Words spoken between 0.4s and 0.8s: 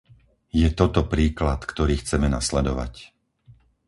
Je